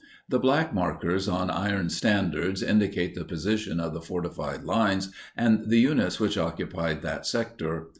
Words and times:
The 0.27 0.39
black 0.39 0.73
markers, 0.73 1.27
on 1.27 1.51
iron 1.51 1.91
standards, 1.91 2.63
indicate 2.63 3.13
the 3.13 3.23
position 3.23 3.79
of 3.79 3.93
the 3.93 4.01
fortified 4.01 4.63
lines 4.63 5.11
and 5.37 5.69
the 5.69 5.77
units 5.77 6.19
which 6.19 6.39
occupied 6.39 7.03
that 7.03 7.27
sector. 7.27 7.89